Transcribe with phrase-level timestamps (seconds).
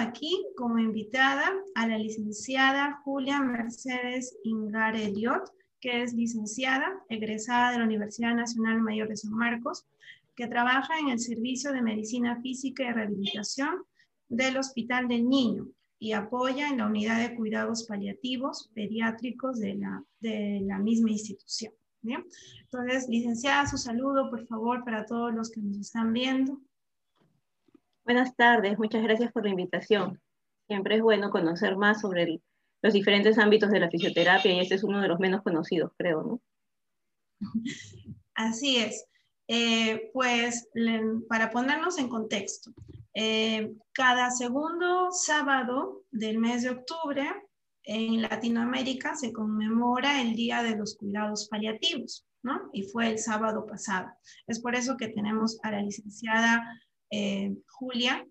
[0.00, 7.78] aquí como invitada a la licenciada Julia Mercedes Ingar Eliot, que es licenciada, egresada de
[7.78, 9.86] la Universidad Nacional Mayor de San Marcos,
[10.34, 13.84] que trabaja en el Servicio de Medicina Física y Rehabilitación
[14.28, 15.68] del Hospital del Niño
[15.98, 21.72] y apoya en la unidad de cuidados paliativos pediátricos de la, de la misma institución.
[22.02, 26.58] Entonces, licenciada, su saludo, por favor, para todos los que nos están viendo.
[28.04, 30.20] Buenas tardes, muchas gracias por la invitación.
[30.66, 32.40] Siempre es bueno conocer más sobre
[32.82, 36.22] los diferentes ámbitos de la fisioterapia y este es uno de los menos conocidos, creo,
[36.22, 36.40] ¿no?
[38.34, 39.06] Así es.
[39.48, 40.68] Eh, pues
[41.28, 42.72] para ponernos en contexto,
[43.14, 47.28] eh, cada segundo sábado del mes de octubre
[47.82, 52.70] en Latinoamérica se conmemora el Día de los Cuidados Paliativos, ¿no?
[52.72, 54.08] Y fue el sábado pasado.
[54.46, 56.64] Es por eso que tenemos a la licenciada
[57.10, 58.26] eh, Julia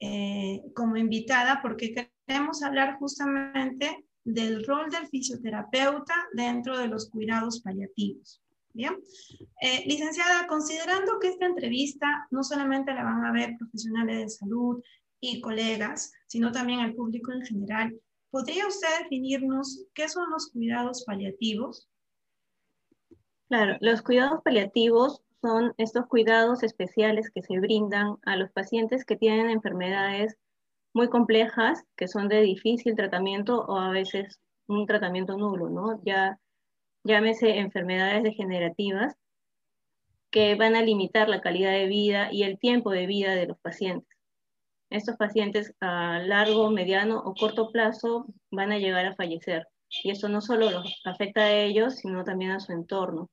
[0.00, 1.94] eh, como invitada, porque
[2.26, 8.42] queremos hablar justamente del rol del fisioterapeuta dentro de los cuidados paliativos.
[8.74, 8.94] Bien,
[9.62, 14.82] eh, licenciada, considerando que esta entrevista no solamente la van a ver profesionales de salud
[15.18, 17.98] y colegas, sino también al público en general,
[18.30, 21.88] ¿podría usted definirnos qué son los cuidados paliativos?
[23.48, 29.16] Claro, los cuidados paliativos son estos cuidados especiales que se brindan a los pacientes que
[29.16, 30.36] tienen enfermedades
[30.92, 36.00] muy complejas, que son de difícil tratamiento o a veces un tratamiento nulo, ¿no?
[36.04, 36.38] Ya
[37.04, 39.14] llámese enfermedades degenerativas,
[40.30, 43.58] que van a limitar la calidad de vida y el tiempo de vida de los
[43.58, 44.18] pacientes.
[44.90, 49.66] Estos pacientes a largo, mediano o corto plazo van a llegar a fallecer.
[50.02, 53.30] Y eso no solo los afecta a ellos, sino también a su entorno.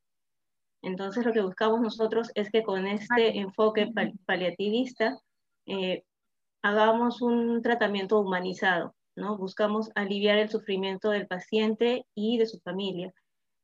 [0.84, 3.92] Entonces lo que buscamos nosotros es que con este enfoque
[4.26, 5.18] paliativista
[5.66, 6.04] eh,
[6.62, 9.38] hagamos un tratamiento humanizado, ¿no?
[9.38, 13.12] Buscamos aliviar el sufrimiento del paciente y de su familia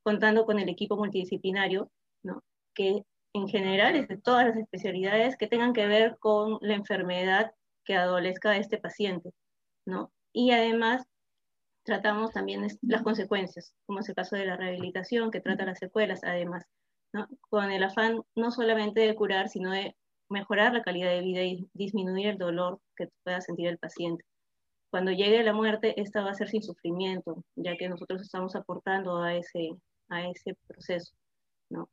[0.04, 1.92] contando con el equipo multidisciplinario,
[2.24, 2.44] ¿no?
[2.74, 3.04] que
[3.34, 7.52] en general es de todas las especialidades que tengan que ver con la enfermedad
[7.84, 9.32] que adolezca este paciente.
[9.86, 10.12] ¿no?
[10.34, 11.06] Y además
[11.84, 16.22] tratamos también las consecuencias, como es el caso de la rehabilitación, que trata las secuelas,
[16.24, 16.66] además,
[17.14, 17.28] ¿no?
[17.50, 19.96] con el afán no solamente de curar, sino de
[20.30, 24.26] mejorar la calidad de vida y disminuir el dolor que pueda sentir el paciente
[24.90, 29.22] cuando llegue la muerte, esta va a ser sin sufrimiento, ya que nosotros estamos aportando
[29.22, 29.70] a ese,
[30.10, 31.14] a ese proceso.
[31.70, 31.90] ¿no?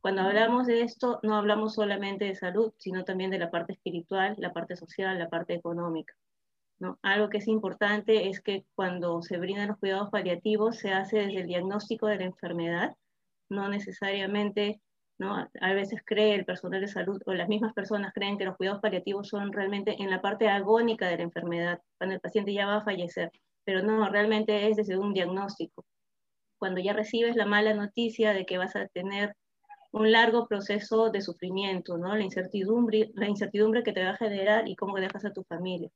[0.00, 4.34] Cuando hablamos de esto, no hablamos solamente de salud, sino también de la parte espiritual,
[4.38, 6.14] la parte social, la parte económica.
[6.78, 6.98] ¿no?
[7.02, 11.40] Algo que es importante es que cuando se brindan los cuidados paliativos se hace desde
[11.40, 12.94] el diagnóstico de la enfermedad,
[13.48, 14.80] no necesariamente,
[15.18, 15.34] ¿no?
[15.60, 18.80] a veces cree el personal de salud o las mismas personas creen que los cuidados
[18.80, 22.76] paliativos son realmente en la parte agónica de la enfermedad, cuando el paciente ya va
[22.78, 23.30] a fallecer,
[23.64, 25.84] pero no, realmente es desde un diagnóstico
[26.58, 29.34] cuando ya recibes la mala noticia de que vas a tener
[29.92, 32.14] un largo proceso de sufrimiento, ¿no?
[32.14, 35.90] La incertidumbre, la incertidumbre que te va a generar y cómo dejas a tu familia.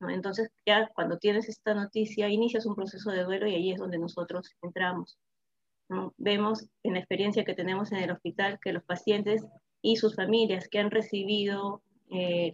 [0.00, 0.10] ¿no?
[0.10, 3.98] Entonces, ya cuando tienes esta noticia, inicias un proceso de duelo y ahí es donde
[3.98, 5.18] nosotros entramos.
[5.92, 6.14] ¿No?
[6.16, 9.44] Vemos en la experiencia que tenemos en el hospital que los pacientes
[9.82, 12.52] y sus familias que han recibido eh,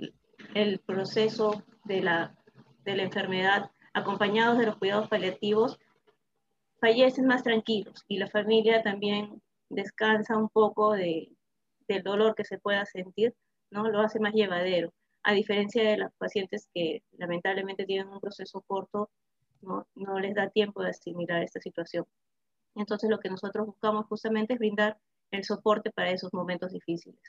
[0.55, 2.37] el proceso de la,
[2.85, 5.79] de la enfermedad acompañados de los cuidados paliativos
[6.81, 11.31] fallecen más tranquilos y la familia también descansa un poco de,
[11.87, 13.35] del dolor que se pueda sentir,
[13.71, 13.89] ¿no?
[13.89, 19.11] Lo hace más llevadero, a diferencia de los pacientes que lamentablemente tienen un proceso corto,
[19.61, 22.05] no, no les da tiempo de asimilar esta situación.
[22.79, 24.99] Entonces lo que nosotros buscamos justamente es brindar
[25.31, 27.21] el soporte para esos momentos difíciles.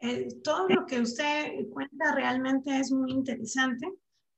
[0.00, 3.88] Eh, todo lo que usted cuenta realmente es muy interesante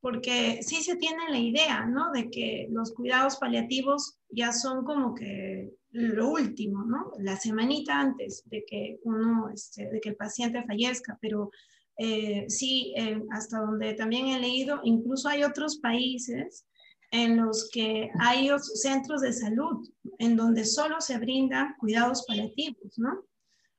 [0.00, 2.12] porque sí se tiene la idea, ¿no?
[2.12, 7.12] De que los cuidados paliativos ya son como que lo último, ¿no?
[7.18, 11.50] La semanita antes de que uno, este, de que el paciente fallezca, pero
[11.96, 16.66] eh, sí, eh, hasta donde también he leído, incluso hay otros países
[17.14, 19.88] en los que hay centros de salud
[20.18, 23.10] en donde solo se brindan cuidados paliativos, ¿no?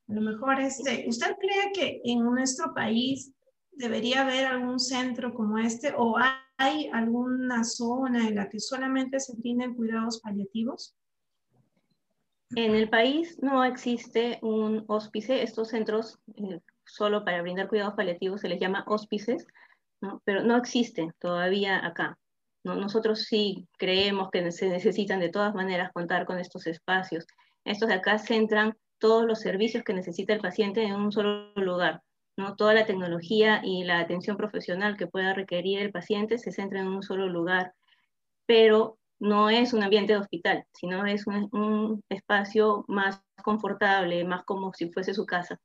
[0.07, 3.33] A lo mejor, este, ¿usted cree que en nuestro país
[3.73, 6.15] debería haber algún centro como este o
[6.57, 10.95] hay alguna zona en la que solamente se brinden cuidados paliativos?
[12.55, 15.43] En el país no existe un hóspice.
[15.43, 19.45] Estos centros eh, solo para brindar cuidados paliativos se les llama hóspices,
[20.23, 22.17] pero no existen todavía acá.
[22.65, 22.75] ¿No?
[22.75, 27.25] Nosotros sí creemos que se necesitan de todas maneras contar con estos espacios.
[27.63, 32.01] Estos de acá centran todos los servicios que necesita el paciente en un solo lugar
[32.37, 32.55] ¿no?
[32.55, 36.87] Toda la tecnología y la atención profesional que pueda requerir el paciente se centra en
[36.87, 37.73] un solo lugar,
[38.45, 44.73] pero no es un ambiente de hospital, sino es un, espacio más confortable, más como
[44.73, 45.59] si fuese su casa,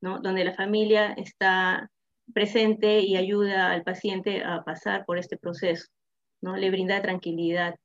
[0.00, 0.20] ¿no?
[0.20, 1.90] donde la familia está
[2.32, 5.88] presente y ayuda al paciente a pasar por este proceso,
[6.42, 6.56] ¿no?
[6.56, 7.76] le brinda tranquilidad.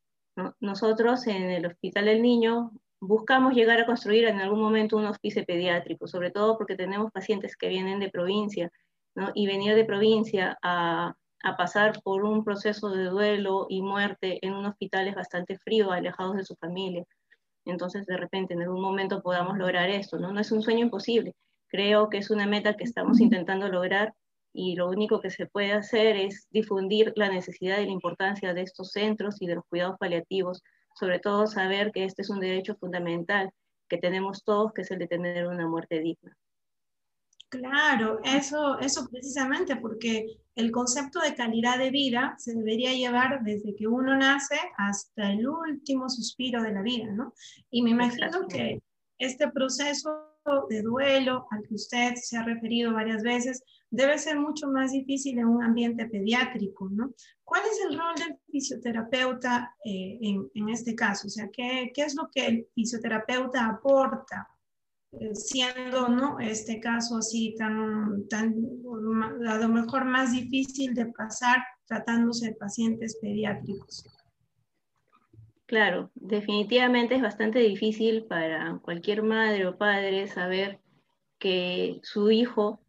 [0.59, 5.45] Nosotros en el Hospital del Niño buscamos llegar a construir en algún momento un hospicio
[5.45, 8.71] pediátrico, sobre todo porque tenemos pacientes que vienen de provincia,
[9.15, 9.31] ¿no?
[9.33, 14.53] y venir de provincia a, a, pasar por un proceso de duelo y muerte en
[14.53, 17.03] un hospital es bastante frío, alejados de su familia.
[17.65, 20.31] Entonces, de repente, en algún momento podamos lograr esto, ¿no?
[20.31, 21.33] No es un sueño imposible,
[21.67, 24.13] creo que es una meta que estamos intentando lograr
[24.57, 28.63] y lo único que se puede hacer es difundir la necesidad y la importancia de
[28.63, 30.63] estos centros y de los cuidados paliativos
[30.97, 33.51] sobre todo saber que este es un derecho fundamental
[33.87, 36.35] que tenemos todos, que es el de tener una muerte digna.
[37.49, 40.25] Claro, eso, eso precisamente porque
[40.55, 45.47] el concepto de calidad de vida se debería llevar desde que uno nace hasta el
[45.47, 47.33] último suspiro de la vida, ¿no?
[47.69, 48.81] Y me imagino que
[49.17, 50.27] este proceso
[50.69, 55.37] de duelo al que usted se ha referido varias veces debe ser mucho más difícil
[55.39, 57.13] en un ambiente pediátrico, ¿no?
[57.43, 61.27] ¿Cuál es el rol del fisioterapeuta eh, en, este caso?
[61.27, 64.47] O sea, ¿qué, ¿qué, es lo que el fisioterapeuta aporta?
[65.13, 66.37] Eh, siendo ¿no?
[66.39, 68.53] este caso así tan, tan,
[69.47, 74.05] a lo mejor más difícil de pasar tratándose de pacientes pediátricos.
[75.67, 80.79] Claro, definitivamente es bastante difícil para cualquier madre o padre saber
[81.39, 82.79] que su hijo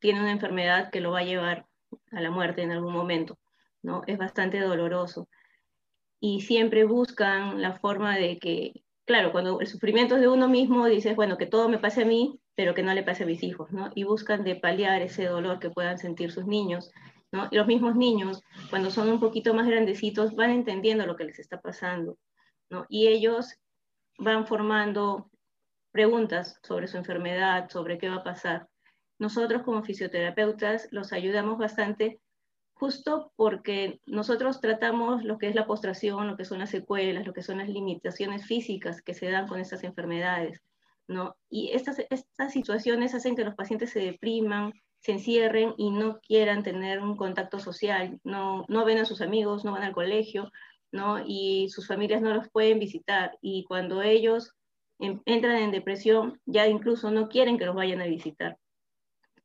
[0.00, 1.66] tiene una enfermedad que lo va a llevar
[2.10, 3.38] a la muerte en algún momento,
[3.82, 4.02] ¿no?
[4.08, 5.28] Es bastante doloroso.
[6.18, 10.86] Y siempre buscan la forma de que, claro, cuando el sufrimiento es de uno mismo,
[10.86, 13.44] dices, bueno, que todo me pase a mí, pero que no le pase a mis
[13.44, 13.92] hijos, ¿no?
[13.94, 16.90] Y buscan de paliar ese dolor que puedan sentir sus niños,
[17.32, 17.48] ¿no?
[17.50, 21.38] Y los mismos niños, cuando son un poquito más grandecitos, van entendiendo lo que les
[21.38, 22.16] está pasando.
[22.88, 23.54] Y ellos
[24.18, 25.30] van formando
[25.90, 28.68] preguntas sobre su enfermedad, sobre qué va a pasar.
[29.18, 32.20] Nosotros como fisioterapeutas los ayudamos bastante
[32.74, 37.32] justo porque nosotros tratamos lo que es la postración, lo que son las secuelas, lo
[37.32, 40.62] que son las limitaciones físicas que se dan con estas enfermedades.
[41.48, 41.96] Y estas
[42.52, 47.58] situaciones hacen que los pacientes se depriman, se encierren y no quieran tener un contacto
[47.58, 50.50] social, no, no ven a sus amigos, no van al colegio,
[50.92, 51.22] ¿no?
[51.24, 53.38] Y sus familias no los pueden visitar.
[53.40, 54.54] Y cuando ellos
[54.98, 58.58] entran en depresión, ya incluso no quieren que los vayan a visitar.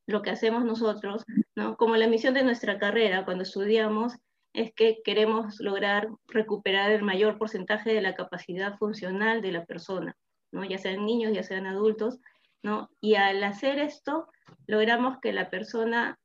[0.07, 1.23] Lo que hacemos nosotros,
[1.55, 1.77] ¿no?
[1.77, 4.15] Como la misión de nuestra carrera cuando estudiamos,
[4.53, 10.15] es que queremos lograr recuperar el mayor porcentaje de la capacidad funcional de la persona,
[10.51, 10.63] ¿no?
[10.63, 12.19] ya sean niños, ya sean adultos,
[12.63, 12.89] ¿no?
[13.01, 14.27] y al hacer esto
[14.67, 16.17] logramos que la persona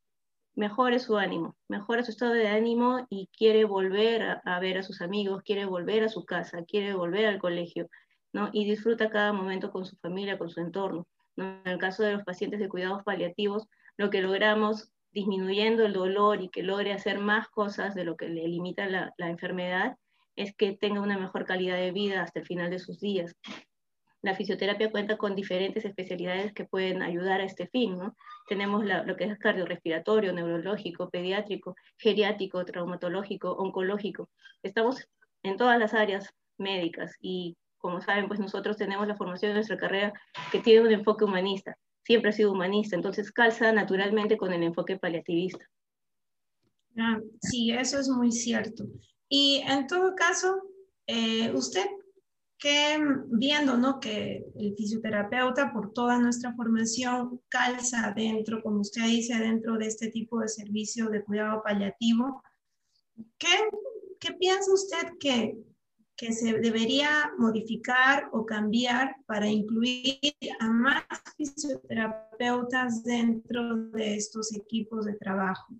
[0.55, 5.00] mejore su ánimo, mejore su estado de ánimo y quiere volver a, ver a sus
[5.00, 7.88] amigos, quiere volver a su casa, quiere volver al colegio,
[8.32, 8.50] ¿no?
[8.52, 11.06] Y disfruta cada momento con su familia, con su entorno.
[11.37, 16.43] En el caso de los pacientes de cuidados paliativos, lo que logramos disminuyendo el dolor
[16.43, 19.96] y que logre hacer más cosas de lo que le limita la enfermedad,
[20.35, 23.37] es que tenga una mejor calidad de vida hasta el final de sus días
[24.22, 28.16] la fisioterapia cuenta con diferentes especialidades que pueden ayudar a este fin, ¿no?
[28.48, 34.28] Tenemos lo que es cardiorrespiratorio, neurológico, pediátrico, geriátrico, traumatológico, oncológico.
[34.62, 35.08] Estamos
[35.42, 39.76] en todas las áreas médicas y como saben, pues nosotros tenemos la formación de nuestra
[39.76, 40.12] carrera
[40.50, 44.98] que tiene un enfoque humanista, siempre ha sido humanista, entonces calza naturalmente con el enfoque
[44.98, 45.64] paliativista.
[46.98, 48.84] Ah, sí, eso es muy cierto.
[49.28, 50.60] Y en todo caso,
[51.06, 51.87] eh, ¿usted
[52.58, 52.98] que
[53.28, 54.00] viendo ¿no?
[54.00, 60.08] que el fisioterapeuta por toda nuestra formación calza dentro, como usted dice, dentro de este
[60.10, 62.42] tipo de servicio de cuidado paliativo,
[63.38, 63.48] ¿qué,
[64.18, 65.56] qué piensa usted que,
[66.16, 70.18] que se debería modificar o cambiar para incluir
[70.58, 71.04] a más
[71.36, 75.74] fisioterapeutas dentro de estos equipos de trabajo?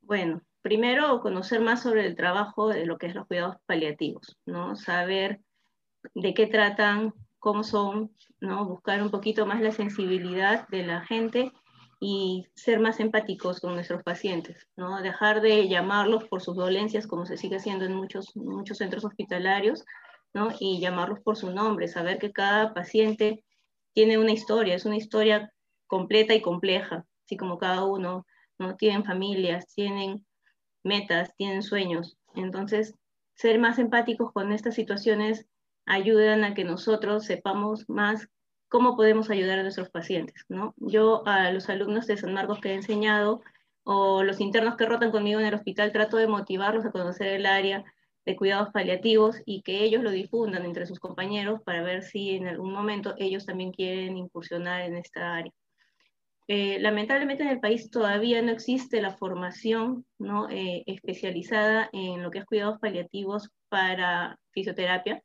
[0.00, 4.76] Bueno, primero conocer más sobre el trabajo de lo que es los cuidados paliativos, ¿no?
[4.76, 5.42] Saber
[6.14, 8.64] de qué tratan, cómo son, ¿no?
[8.64, 11.52] Buscar un poquito más la sensibilidad de la gente
[12.00, 15.02] y ser más empáticos con nuestros pacientes, ¿no?
[15.02, 19.84] Dejar de llamarlos por sus dolencias como se sigue haciendo en muchos, muchos centros hospitalarios,
[20.32, 20.48] ¿no?
[20.58, 23.44] Y llamarlos por su nombre, saber que cada paciente
[23.92, 25.52] tiene una historia, es una historia
[25.86, 28.24] completa y compleja, así como cada uno,
[28.58, 28.76] ¿no?
[28.76, 30.24] Tienen familias, tienen
[30.84, 32.16] metas, tienen sueños.
[32.34, 32.94] Entonces,
[33.34, 35.46] ser más empáticos con estas situaciones
[35.86, 38.28] ayudan a que nosotros sepamos más
[38.68, 40.44] cómo podemos ayudar a nuestros pacientes.
[40.48, 40.74] ¿no?
[40.78, 43.42] Yo a los alumnos de San Marcos que he enseñado
[43.84, 47.46] o los internos que rotan conmigo en el hospital trato de motivarlos a conocer el
[47.46, 47.84] área
[48.24, 52.48] de cuidados paliativos y que ellos lo difundan entre sus compañeros para ver si en
[52.48, 55.52] algún momento ellos también quieren incursionar en esta área.
[56.46, 60.50] Eh, lamentablemente en el país todavía no existe la formación ¿no?
[60.50, 65.22] Eh, especializada en lo que es cuidados paliativos para fisioterapia.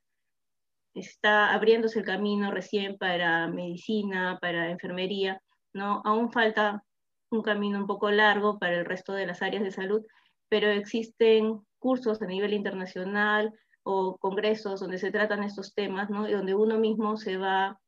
[0.94, 5.42] Está abriéndose el camino recién para medicina, para enfermería,
[5.74, 6.02] ¿no?
[6.06, 6.84] Aún falta
[7.30, 10.04] un camino un poco largo para el resto de las áreas de salud,
[10.48, 16.28] pero existen cursos a nivel internacional o congresos donde se tratan estos temas, ¿no?
[16.28, 17.80] Y donde uno mismo se va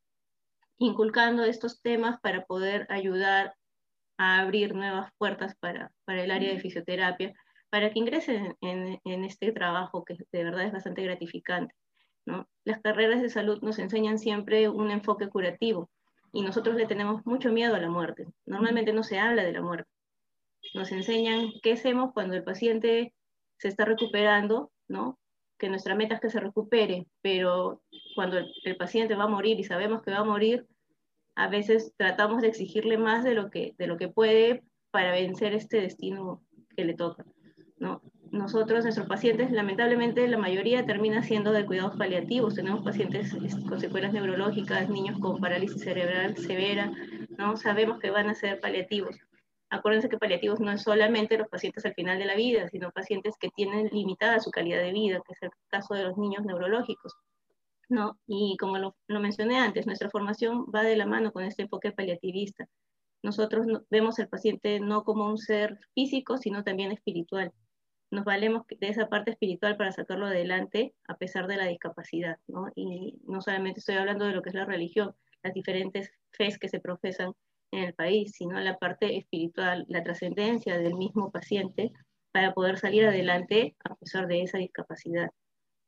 [0.81, 3.53] inculcando estos temas para poder ayudar
[4.17, 7.33] a abrir nuevas puertas para, para el área de fisioterapia,
[7.69, 11.75] para que ingresen en, en, este trabajo que de verdad es bastante gratificante.
[12.25, 12.47] ¿no?
[12.65, 15.89] Las carreras de salud nos enseñan siempre un enfoque curativo
[16.33, 18.25] y nosotros le tenemos mucho miedo a la muerte.
[18.47, 19.89] Normalmente no se habla de la muerte.
[20.73, 23.13] Nos enseñan qué hacemos cuando el paciente
[23.57, 25.19] se está recuperando, ¿no?
[25.61, 27.83] Que nuestra meta es que se recupere, pero
[28.15, 30.65] cuando el, paciente va a morir y sabemos que va a morir,
[31.35, 35.53] a veces tratamos de exigirle más de lo que, de lo que puede para vencer
[35.53, 36.41] este destino
[36.75, 37.25] que le toca,
[37.77, 38.01] ¿no?
[38.31, 42.55] Nosotros, nuestros pacientes, lamentablemente la mayoría termina siendo de cuidados paliativos.
[42.55, 43.31] Tenemos pacientes
[43.69, 46.91] con secuelas neurológicas, niños con parálisis cerebral severa,
[47.37, 47.55] ¿no?
[47.55, 49.15] Sabemos que van a ser paliativos
[49.71, 53.37] Acuérdense que paliativos no es solamente los pacientes al final de la vida, sino pacientes
[53.39, 57.15] que tienen limitada su calidad de vida, que es el caso de los niños neurológicos.
[58.27, 62.67] Y como lo, mencioné antes, nuestra formación va de la mano con este enfoque paliativista.
[63.23, 67.53] Nosotros vemos al paciente no como un ser físico, sino también espiritual.
[68.09, 72.39] Nos valemos de esa parte espiritual para sacarlo adelante a pesar de la discapacidad.
[72.75, 76.67] Y no solamente estoy hablando de lo que es la religión, las diferentes fes que
[76.67, 77.33] se profesan
[77.71, 81.91] en el país, sino la parte espiritual, la trascendencia del mismo paciente
[82.31, 85.29] para poder salir adelante a pesar de esa discapacidad.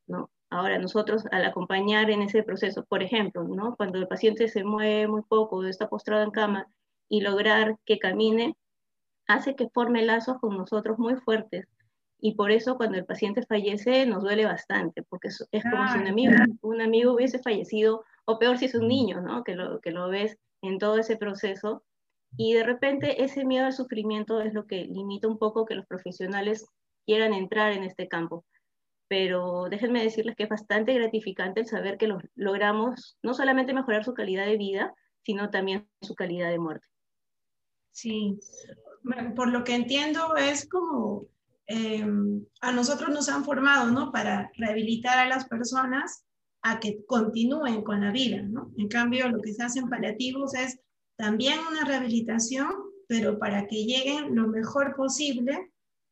[0.07, 0.31] ¿no?
[0.49, 3.75] Ahora, nosotros al acompañar en ese proceso, por ejemplo, ¿no?
[3.75, 6.67] cuando el paciente se mueve muy poco, está postrado en cama,
[7.09, 8.55] y lograr que camine,
[9.27, 11.67] hace que forme lazos con nosotros muy fuertes.
[12.19, 16.07] Y por eso cuando el paciente fallece nos duele bastante, porque es, como si un
[16.07, 19.43] amigo, un amigo hubiese fallecido, o peor si es un niño, ¿no?
[19.43, 21.83] que, lo, que lo ves en todo ese proceso.
[22.35, 25.85] Y de repente ese miedo al sufrimiento es lo que limita un poco que los
[25.85, 26.65] profesionales
[27.05, 28.45] quieran entrar en este campo.
[29.07, 34.15] Pero déjenme decirles que es bastante gratificante el saber que logramos no solamente mejorar su
[34.15, 36.87] calidad de vida, sino también su calidad de muerte.
[37.91, 38.39] Sí,
[39.35, 41.27] por lo que entiendo es como
[41.67, 44.11] em, a nosotros nos han formado, ¿no?
[44.11, 46.25] Para rehabilitar a las personas
[46.63, 48.71] a que continúen con la vida, ¿no?
[48.77, 50.79] En cambio, lo que se hace en paliativos es
[51.17, 52.69] también una rehabilitación,
[53.07, 55.71] pero para que lleguen lo mejor posible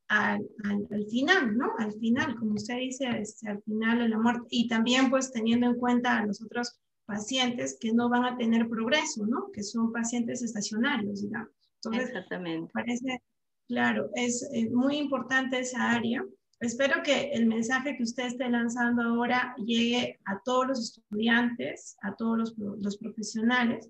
[0.10, 1.72] al, al, final, ¿no?
[1.78, 4.46] Al final, como usted dice, este, al final de la muerte.
[4.50, 8.68] Y también, pues, teniendo en cuenta a los otros pacientes que no van a tener
[8.68, 9.52] progreso, ¿no?
[9.54, 11.50] Que son pacientes estacionarios, digamos.
[11.76, 12.72] Entonces, Exactamente.
[12.74, 13.22] Parece,
[13.68, 16.26] claro, es muy importante esa área.
[16.62, 22.16] Espero que el mensaje que usted esté lanzando ahora llegue a todos los estudiantes, a
[22.16, 23.90] todos los, los profesionales,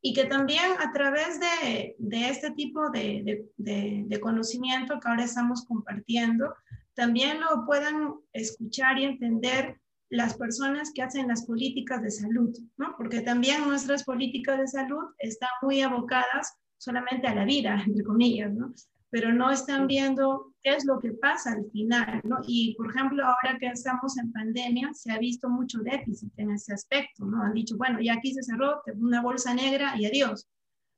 [0.00, 5.24] y que también a través de, de este tipo de, de, de, conocimiento que ahora
[5.24, 6.54] estamos compartiendo,
[6.94, 12.94] también lo puedan escuchar y entender las personas que hacen las políticas de salud, ¿no?
[12.96, 18.54] Porque también nuestras políticas de salud están muy abocadas solamente a la vida, entre comillas,
[18.54, 18.72] ¿no?
[19.10, 22.38] Pero no están viendo qué es lo que pasa al final, ¿no?
[22.46, 26.74] Y, por ejemplo, ahora que estamos en pandemia, se ha visto mucho déficit en ese
[26.74, 27.42] aspecto, ¿no?
[27.42, 30.46] Han dicho, bueno, ya aquí se cerró, una bolsa negra y adiós.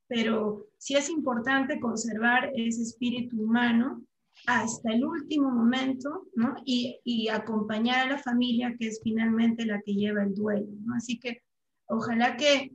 [0.09, 4.03] Pero sí es importante conservar ese espíritu humano
[4.47, 6.55] hasta el último momento, ¿no?
[6.65, 10.95] Y, y acompañar a la familia, que es finalmente la que lleva el duelo, ¿no?
[10.95, 11.43] Así que
[11.89, 12.73] ojalá que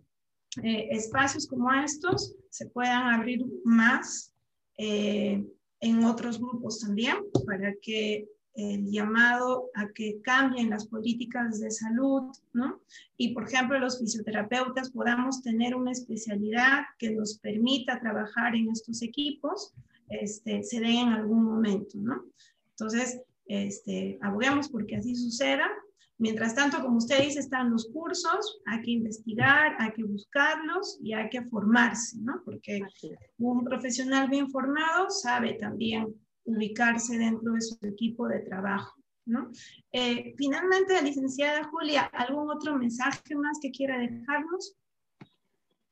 [0.61, 4.32] eh, espacios como estos se puedan abrir más
[4.77, 5.45] eh,
[5.79, 12.31] en otros grupos también, para que el llamado a que cambien las políticas de salud,
[12.53, 12.81] ¿no?
[13.17, 19.01] Y, por ejemplo, los fisioterapeutas podamos tener una especialidad que nos permita trabajar en estos
[19.01, 19.73] equipos,
[20.09, 22.25] este, se den en algún momento, ¿no?
[22.69, 25.69] Entonces, este, aboguemos porque así suceda
[26.19, 31.13] Mientras tanto, como usted dice, están los cursos, hay que investigar, hay que buscarlos y
[31.13, 32.41] hay que formarse, ¿no?
[32.45, 32.81] Porque
[33.37, 36.13] un profesional bien formado sabe también
[36.45, 39.49] ubicarse dentro de su equipo de trabajo, ¿no?
[39.91, 44.75] Eh, finalmente, licenciada Julia, ¿algún otro mensaje más que quiera dejarnos?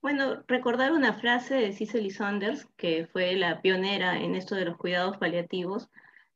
[0.01, 4.77] Bueno, recordar una frase de Cicely Saunders, que fue la pionera en esto de los
[4.77, 5.89] cuidados paliativos,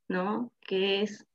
[0.07, 0.51] ¿no?
[0.61, 1.25] Que es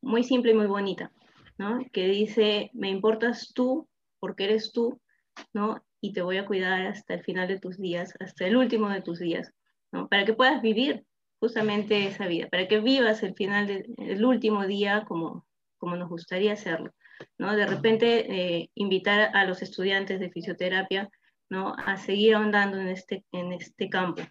[0.00, 1.12] muy simple y muy bonita,
[1.58, 1.80] ¿no?
[1.92, 3.88] Que dice, me importas tú
[4.20, 5.00] porque eres tú,
[5.52, 5.82] ¿no?
[6.00, 9.02] Y te voy a cuidar hasta el final de tus días, hasta el último de
[9.02, 9.52] tus días,
[9.92, 10.08] ¿no?
[10.08, 11.04] Para que puedas vivir
[11.40, 16.52] justamente esa vida, para que vivas el final del último día como, como nos gustaría
[16.52, 16.92] hacerlo,
[17.38, 17.56] ¿no?
[17.56, 21.08] De repente, eh, invitar a los estudiantes de fisioterapia
[21.52, 21.74] ¿no?
[21.76, 24.22] a seguir ahondando en este, en este campo.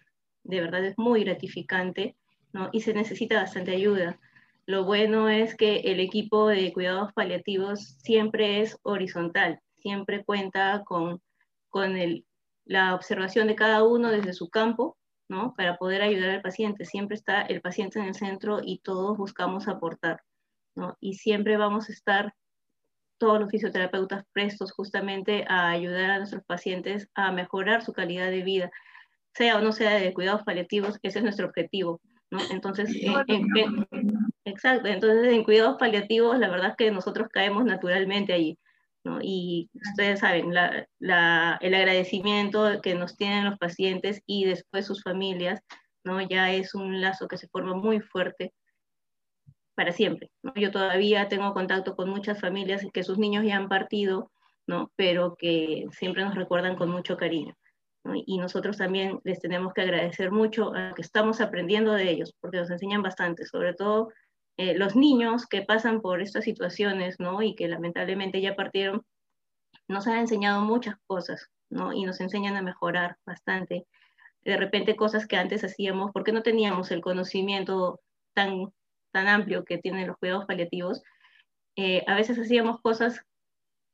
[0.42, 2.16] De verdad es muy gratificante
[2.52, 2.68] ¿no?
[2.72, 4.18] y se necesita bastante ayuda.
[4.66, 11.20] Lo bueno es que el equipo de cuidados paliativos siempre es horizontal, siempre cuenta con,
[11.68, 12.24] con el,
[12.64, 14.96] la observación de cada uno desde su campo,
[15.28, 15.54] ¿no?
[15.56, 16.84] Para poder ayudar al paciente.
[16.84, 20.22] Siempre está el paciente en el centro y todos buscamos aportar,
[20.76, 20.96] ¿no?
[21.00, 22.34] Y siempre vamos a estar
[23.18, 28.42] todos los fisioterapeutas prestos justamente a ayudar a nuestros pacientes a mejorar su calidad de
[28.42, 28.70] vida,
[29.34, 32.00] sea o no sea de cuidados paliativos, ese es nuestro objetivo.
[32.30, 32.40] ¿no?
[32.50, 32.90] Entonces,
[34.44, 38.58] exacto, entonces en cuidados paliativos la verdad es que nosotros caemos naturalmente allí.
[39.04, 39.18] ¿no?
[39.20, 45.02] Y ustedes saben, la, la, el agradecimiento que nos tienen los pacientes y después sus
[45.02, 45.60] familias,
[46.04, 46.20] ¿no?
[46.20, 48.52] ya es un lazo que se forma muy fuerte
[49.74, 50.30] para siempre.
[50.42, 50.52] ¿no?
[50.54, 54.30] Yo todavía tengo contacto con muchas familias que sus niños ya han partido,
[54.66, 54.92] ¿no?
[54.96, 57.56] pero que siempre nos recuerdan con mucho cariño.
[58.26, 62.56] Y nosotros también les tenemos que agradecer mucho a que estamos aprendiendo de ellos, porque
[62.58, 64.08] nos enseñan bastante, sobre todo
[64.56, 67.42] eh, los niños que pasan por estas situaciones ¿no?
[67.42, 69.04] y que lamentablemente ya partieron,
[69.88, 71.92] nos han enseñado muchas cosas ¿no?
[71.92, 73.86] y nos enseñan a mejorar bastante.
[74.44, 78.00] De repente cosas que antes hacíamos porque no teníamos el conocimiento
[78.34, 78.72] tan
[79.12, 81.02] tan amplio que tienen los cuidados paliativos,
[81.76, 83.20] eh, a veces hacíamos cosas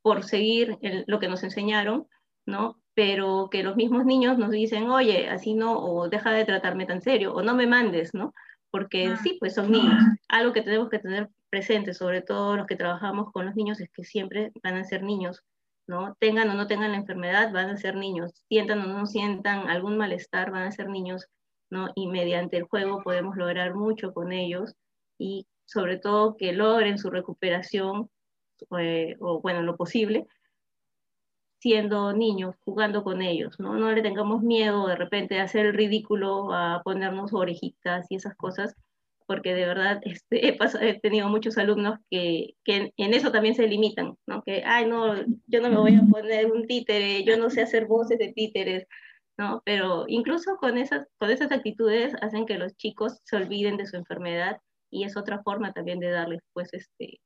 [0.01, 2.07] por seguir lo que nos enseñaron,
[2.47, 2.81] ¿no?
[2.95, 7.03] Pero que los mismos niños nos dicen, oye, así no, o deja de tratarme tan
[7.03, 8.33] serio, o no me mandes, ¿no?
[8.71, 10.03] Porque sí, pues son niños.
[10.29, 13.91] Algo que tenemos que tener presente, sobre todo los que trabajamos con los niños, es
[13.91, 15.43] que siempre van a ser niños,
[15.87, 16.17] ¿no?
[16.21, 18.33] Tengan o no tengan la enfermedad, van a ser niños.
[18.49, 21.27] Sientan o no sientan algún malestar, van a ser niños,
[21.71, 21.89] ¿no?
[21.95, 24.75] Y mediante el juego podemos lograr mucho con ellos
[25.19, 28.11] y sobre todo que logren su recuperación,
[28.79, 30.27] eh, o bueno, lo posible,
[31.61, 33.75] siendo niños, jugando con ellos, ¿no?
[33.75, 38.37] No le tengamos miedo de repente a hacer el ridículo, a ponernos orejitas y esas
[38.37, 38.75] cosas,
[39.27, 44.17] porque de verdad este, he, tenido muchos alumnos que, que, en eso también se limitan,
[44.27, 44.43] ¿no?
[44.43, 45.17] Que, ay, no,
[45.47, 48.87] yo no me voy a poner un títere, yo no sé hacer voces de títeres,
[49.37, 49.63] ¿no?
[49.65, 53.97] Pero incluso con esas, con esas actitudes hacen que los chicos se olviden de su
[53.97, 54.59] enfermedad
[54.91, 57.21] y es otra forma también de darles pues este,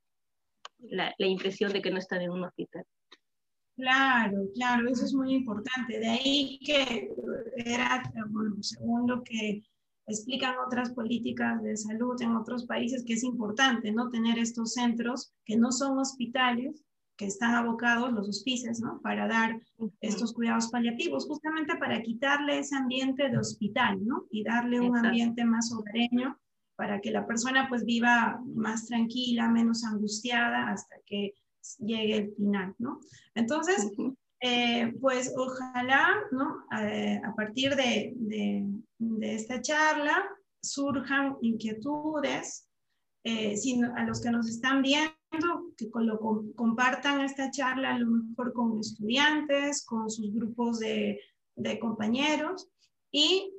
[0.79, 2.85] la, la impresión de que no están en un hospital.
[3.77, 5.99] Claro, claro, eso es muy importante.
[5.99, 7.11] De ahí que
[7.57, 9.63] era, bueno, según lo que
[10.07, 14.11] explican otras políticas de salud en otros países, que es importante, ¿no?
[14.11, 16.85] Tener estos centros que no son hospitales,
[17.17, 19.01] que están abocados, los hospicios, ¿no?
[19.01, 19.61] Para dar
[20.01, 24.27] estos cuidados paliativos, justamente para quitarle ese ambiente de hospital, ¿no?
[24.31, 26.39] Y darle un ambiente más hogareño
[26.77, 31.35] para que la persona pues viva más tranquila, menos angustiada hasta que
[31.79, 33.01] llegue el final, ¿no?
[33.35, 33.90] Entonces,
[34.40, 36.64] eh, pues ojalá, ¿no?
[36.81, 40.25] Eh, a partir de, de, esta charla
[40.62, 42.68] surjan inquietudes,
[43.25, 43.55] eh,
[43.96, 45.14] a los que nos están viendo,
[45.77, 46.18] que lo,
[46.57, 51.20] compartan esta charla a lo mejor con estudiantes, con sus grupos de,
[51.57, 52.68] de compañeros
[53.12, 53.53] y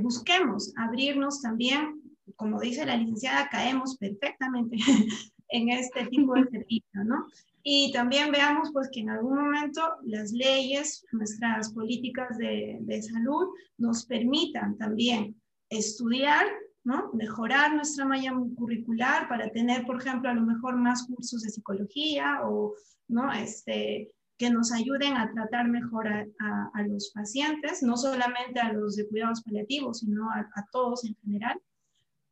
[0.00, 2.02] busquemos abrirnos también
[2.36, 4.76] como dice la licenciada, caemos perfectamente
[5.54, 7.26] en este tipo de servicio, ¿no?
[7.62, 13.46] Y también veamos pues que en algún momento las leyes, nuestras políticas de, de salud
[13.78, 15.40] nos permitan también
[15.70, 16.44] estudiar,
[16.82, 17.12] ¿no?
[17.12, 22.40] Mejorar nuestra malla curricular para tener, por ejemplo, a lo mejor más cursos de psicología
[22.44, 22.74] o,
[23.06, 23.32] ¿no?
[23.32, 26.26] Este, que nos ayuden a tratar mejor a,
[26.74, 31.14] a, los pacientes, no solamente a los de cuidados paliativos, sino a, a todos en
[31.22, 31.60] general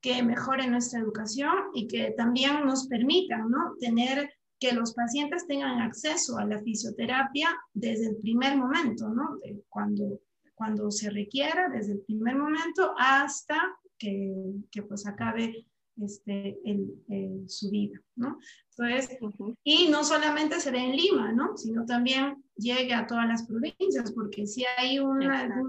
[0.02, 3.76] que mejoren nuestra educación y que también nos permitan ¿no?
[3.78, 9.38] tener que los pacientes tengan acceso a la fisioterapia desde el primer momento, ¿no?
[9.68, 10.20] cuando,
[10.54, 13.60] cuando se requiera, desde el primer momento hasta
[13.96, 14.34] que,
[14.70, 15.66] que pues acabe
[16.00, 18.38] este, el, su vida, ¿no?
[18.70, 19.18] Entonces,
[19.62, 21.56] y no solamente se ve en Lima, ¿no?
[21.56, 25.20] Sino también llegue a todas las provincias, porque si hay un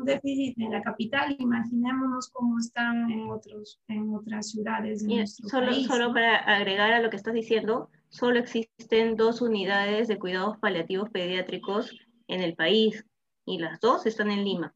[0.06, 5.88] déficit en la capital, imaginémonos cómo están en, otros, en otras ciudades de solo, país.
[5.88, 11.10] Solo para agregar a lo que estás diciendo, solo existen dos unidades de cuidados paliativos
[11.10, 11.92] pediátricos
[12.28, 13.06] en el país,
[13.46, 14.74] y las dos están en Lima,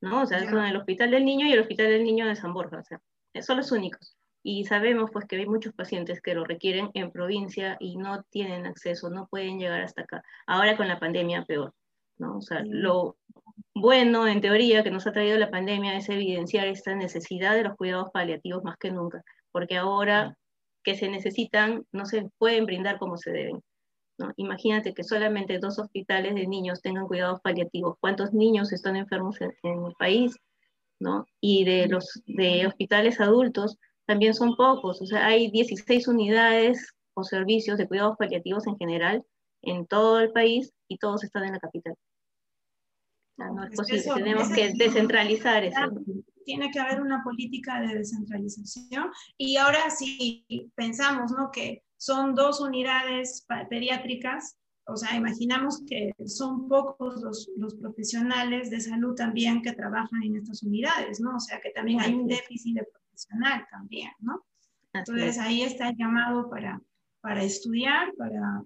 [0.00, 0.22] ¿no?
[0.22, 2.78] O sea, son el Hospital del Niño y el Hospital del Niño de San Borja,
[2.78, 3.00] o sea,
[3.42, 4.16] son los únicos.
[4.48, 8.64] Y sabemos pues que hay muchos pacientes que lo requieren en provincia y no tienen
[8.64, 10.22] acceso, no pueden llegar hasta acá.
[10.46, 11.74] Ahora con la pandemia peor,
[12.16, 12.36] ¿no?
[12.36, 13.16] O sea, lo
[13.74, 17.74] bueno en teoría que nos ha traído la pandemia es evidenciar esta necesidad de los
[17.74, 20.38] cuidados paliativos más que nunca, porque ahora
[20.84, 23.60] que se necesitan no se pueden brindar como se deben.
[24.16, 24.32] ¿no?
[24.36, 27.96] Imagínate que solamente dos hospitales de niños tengan cuidados paliativos.
[27.98, 30.36] ¿Cuántos niños están enfermos en, el país?
[31.00, 31.26] ¿no?
[31.40, 35.02] Y de los de hospitales adultos también son pocos.
[35.02, 39.24] O sea, hay 16 unidades o servicios de cuidados paliativos en general
[39.62, 41.94] en todo el país y todos están en la capital.
[43.36, 45.80] no es posible, tenemos que descentralizar eso.
[46.44, 51.50] Tiene que haber una política de descentralización y ahora si pensamos ¿no?
[51.50, 54.56] que son dos unidades pediátricas,
[54.88, 60.36] o sea, imaginamos que son pocos los, los, profesionales de salud también que trabajan en
[60.36, 61.34] estas unidades, ¿no?
[61.34, 64.44] O sea, que también hay un déficit de profesional también, ¿no?
[64.92, 66.80] Entonces ahí está el llamado para,
[67.20, 68.62] para estudiar, para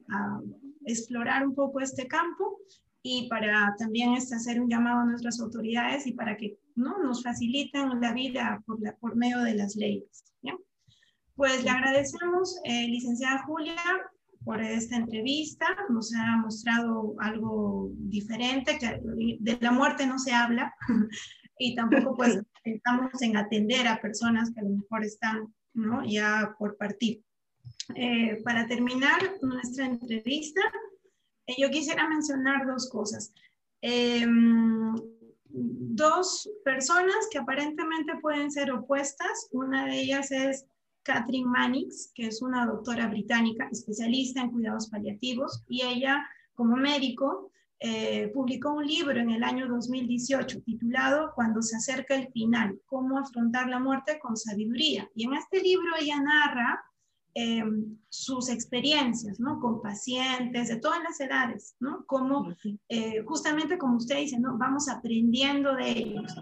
[0.86, 2.58] explorar un poco este campo
[3.02, 6.98] y para también este, hacer un llamado a nuestras autoridades y para que ¿no?
[6.98, 10.24] nos faciliten la vida por, la, por medio de las leyes.
[10.42, 10.54] ¿ya?
[11.34, 13.74] Pues le agradecemos, eh, licenciada Julia,
[14.44, 15.66] por esta entrevista.
[15.88, 19.00] Nos ha mostrado algo diferente, que
[19.40, 20.72] de la muerte no se habla
[21.60, 26.02] y tampoco pues estamos en atender a personas que a lo mejor están ¿no?
[26.04, 27.22] ya por partir.
[27.94, 30.62] Eh, para terminar nuestra entrevista,
[31.46, 33.32] eh, yo quisiera mencionar dos cosas.
[33.82, 34.94] Em,
[35.44, 39.48] dos personas que aparentemente pueden ser opuestas.
[39.52, 40.64] Una de ellas es
[41.02, 47.49] Catherine Mannix, que es una doctora británica especialista en cuidados paliativos, y ella, como médico,
[47.82, 53.18] eh, publicó un libro en el año 2018 titulado Cuando se acerca el final, cómo
[53.18, 55.08] afrontar la muerte con sabiduría.
[55.14, 56.84] Y en este libro ella narra
[57.34, 57.64] eh,
[58.10, 59.58] sus experiencias, ¿no?
[59.60, 62.04] Con pacientes de todas las edades, ¿no?
[62.04, 62.54] Como,
[62.90, 64.58] eh, justamente como usted dice, ¿no?
[64.58, 66.34] Vamos aprendiendo de ellos.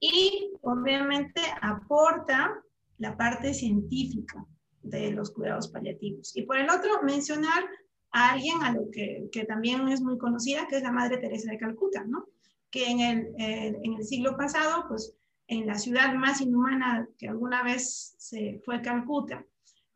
[0.00, 2.52] Y obviamente aporta
[2.98, 4.44] la parte científica
[4.82, 6.36] de los cuidados paliativos.
[6.36, 7.62] Y por el otro, mencionar
[8.12, 11.50] a alguien a lo que, que también es muy conocida, que es la Madre Teresa
[11.50, 12.26] de Calcuta, ¿no?
[12.70, 15.14] Que en el, eh, en el siglo pasado, pues
[15.46, 19.44] en la ciudad más inhumana que alguna vez se fue Calcuta,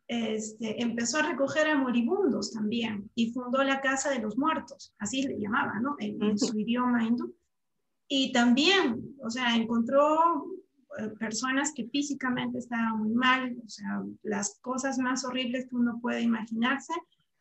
[0.07, 5.23] este, empezó a recoger a moribundos también y fundó la Casa de los Muertos, así
[5.23, 5.97] le llamaba, ¿no?
[5.99, 7.35] En, en su idioma hindú.
[8.07, 10.45] Y también, o sea, encontró
[10.99, 15.99] eh, personas que físicamente estaban muy mal, o sea, las cosas más horribles que uno
[16.01, 16.93] puede imaginarse,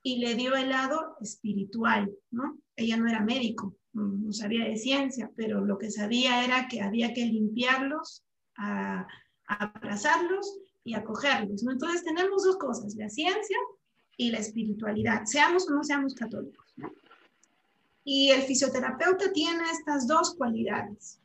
[0.04, 2.60] y le dio el lado espiritual, ¿no?
[2.76, 7.14] Ella no era médico, no sabía de ciencia, pero lo que sabía era que había
[7.14, 8.24] que limpiarlos,
[8.58, 9.08] a,
[9.46, 11.72] abrazarlos y acogerlos, ¿no?
[11.72, 13.58] Entonces tenemos dos cosas, la ciencia
[14.18, 16.92] y la espiritualidad, seamos o no seamos católicos, ¿no?
[18.04, 21.22] Y el fisioterapeuta tiene estas dos cualidades.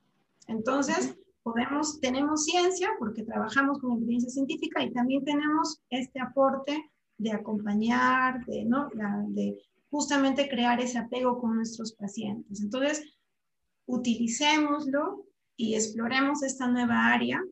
[0.46, 7.32] Entonces, podemos, tenemos ciencia porque trabajamos con evidencia científica y también tenemos este aporte de
[7.32, 8.88] acompañar, de, ¿no?
[9.28, 9.58] de
[9.90, 12.60] justamente crear ese apego con nuestros pacientes.
[12.60, 13.04] Entonces,
[13.86, 15.24] utilicémoslo
[15.56, 17.42] y exploremos esta nueva área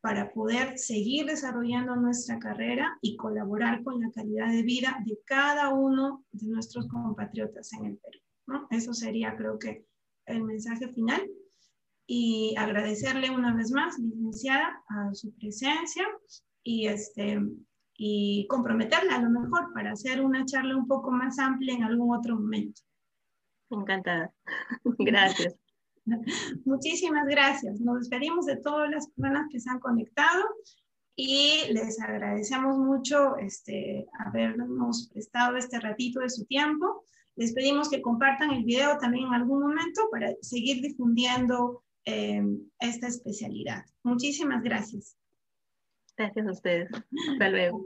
[0.00, 5.70] para poder seguir desarrollando nuestra carrera y colaborar con la calidad de vida de cada
[5.70, 8.66] uno de nuestros compatriotas en el Perú.
[8.70, 9.86] Eso sería, creo que,
[10.26, 11.22] el mensaje final
[12.06, 16.06] y agradecerle una vez más, licenciada, a su presencia
[16.62, 17.40] y, este,
[17.96, 22.16] y comprometerla a lo mejor para hacer una charla un poco más amplia en algún
[22.16, 22.80] otro momento.
[23.70, 24.32] Encantada.
[24.98, 25.54] gracias.
[26.64, 27.80] Muchísimas gracias.
[27.80, 30.42] Nos despedimos de todas las personas que se han conectado
[31.16, 37.04] y les agradecemos mucho este, habernos prestado este ratito de su tiempo.
[37.36, 43.84] Les pedimos que compartan el video también en algún momento para seguir difundiendo esta especialidad.
[44.02, 45.16] Muchísimas gracias.
[46.16, 46.90] Gracias a ustedes.
[47.32, 47.84] Hasta luego.